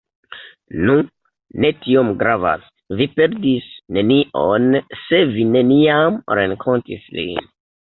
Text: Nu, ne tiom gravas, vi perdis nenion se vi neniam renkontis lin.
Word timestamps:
Nu, 0.87 0.95
ne 1.65 1.71
tiom 1.83 2.09
gravas, 2.23 2.65
vi 3.03 3.09
perdis 3.21 3.71
nenion 4.01 4.69
se 5.07 5.25
vi 5.39 5.49
neniam 5.55 6.23
renkontis 6.43 7.11
lin. 7.23 7.53